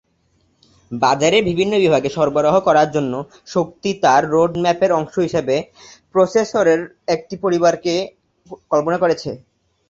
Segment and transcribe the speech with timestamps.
[0.91, 3.13] বাজারের বিভিন্ন বিভাগে সরবরাহ করার জন্য,
[3.47, 5.55] শক্তি তার রোড-ম্যাপের অংশ হিসাবে
[6.15, 6.81] প্রসেসরের
[7.07, 7.93] একটি পরিবারকে
[8.71, 9.29] কল্পনা করেছে।